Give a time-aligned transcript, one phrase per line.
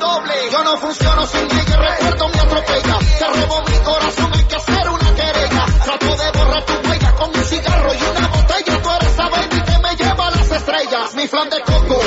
[0.00, 2.98] Doble, yo no funciono sin ella, el recuerdo me atropella.
[3.18, 5.66] Te robó mi corazón, hay que hacer una querella.
[5.84, 8.82] Trato de borrar tu huella con un cigarro y una botella.
[8.82, 11.14] Tú eres esa baby que me lleva a las estrellas.
[11.14, 12.00] Mi flan de coco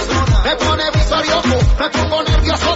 [0.45, 2.70] me pone visorioso, me pongo nervioso.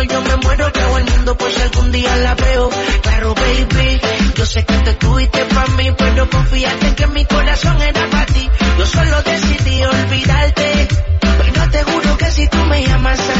[0.00, 2.70] amor yo me muero, que hago el mundo por si algún día la veo.
[3.02, 4.00] Claro, baby,
[4.34, 8.48] yo sé que te tuviste para mí, pero confiaste que mi corazón era para ti.
[8.78, 10.88] Yo solo decidí olvidarte,
[11.20, 13.39] pero te juro que si tú me llamas a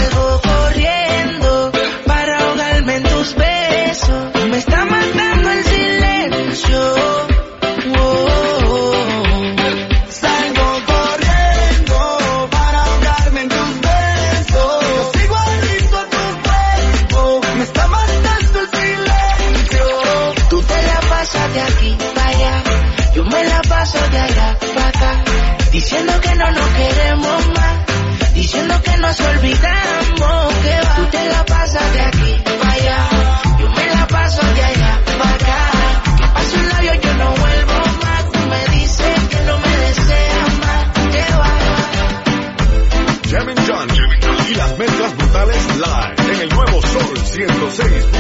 [47.33, 48.20] 106.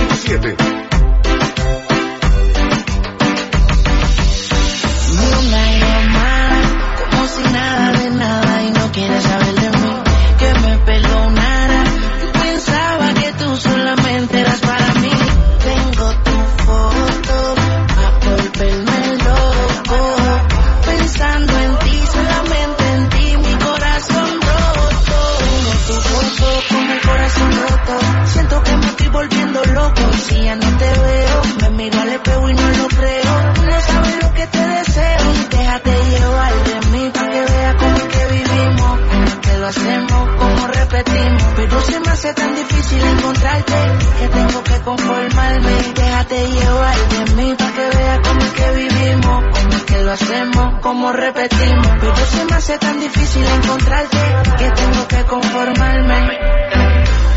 [44.19, 45.73] que tengo que conformarme.
[45.95, 50.13] Déjate llevar de mí para que veas cómo es que vivimos, cómo es que lo
[50.13, 51.89] hacemos, cómo repetimos.
[52.01, 54.19] Pero se me hace tan difícil encontrarte
[54.59, 56.39] que tengo que conformarme.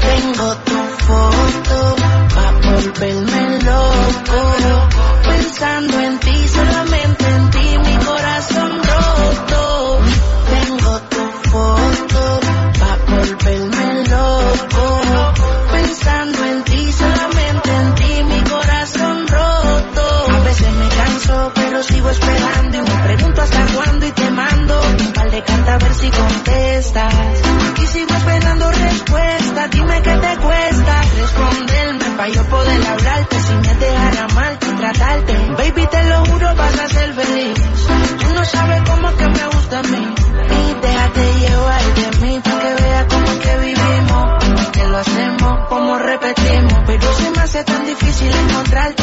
[0.01, 1.95] Tengo tu foto
[2.35, 4.89] para volverme loco,
[5.23, 7.22] pensando en ti solamente
[47.93, 49.02] difícil encontrar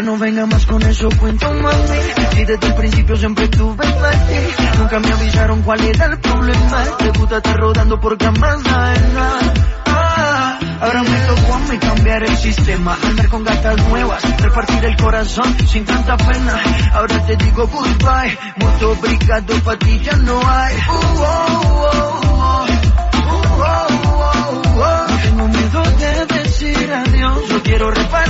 [0.00, 1.98] Ya no venga más con eso, cuento mami.
[2.32, 6.84] Si desde el principio siempre tuve ti, nunca me avisaron cuál era el problema.
[6.96, 8.60] Te gusta estar rodando por camas.
[8.66, 14.96] Ah, Ahora me tocó a mí cambiar el sistema, andar con gatas nuevas, repartir el
[14.96, 16.58] corazón sin tanta pena.
[16.94, 20.76] Ahora te digo goodbye, mucho obrigado, pa' ti ya no hay.
[20.76, 22.66] Uh, oh, oh, oh.
[23.22, 23.82] Oh,
[24.78, 25.06] oh.
[25.10, 28.29] No tengo miedo de decir adiós, yo quiero repartirme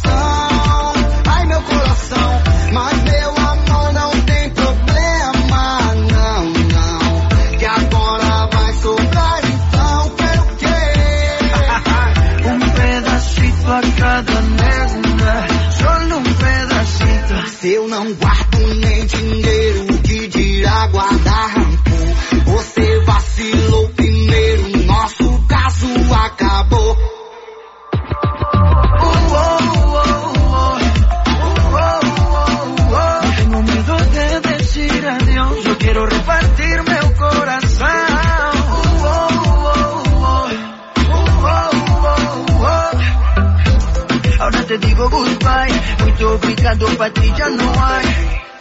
[44.71, 48.05] te digo goodbye, muy obrigado, pa' ti ya no hay.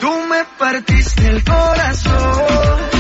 [0.01, 3.00] Tú me partiste el corazón,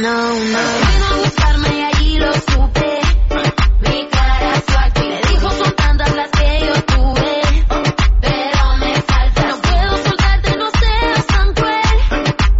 [0.00, 0.30] Na.
[0.30, 3.00] Vino a buscarme y allí lo supe.
[3.80, 7.40] Mi cara suave me dijo son tantas las que yo tuve.
[8.20, 11.98] Pero me falta, no puedo soltarte, no seas tan cruel.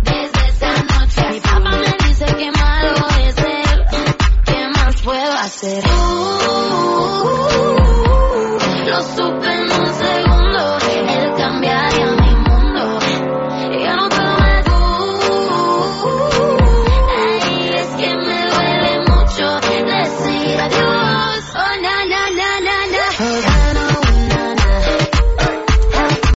[0.02, 3.84] Desde esa noche mi papá me dice que malo es él.
[4.46, 5.84] ¿Qué más puedo hacer?
[8.86, 10.25] lo supe en un segundo.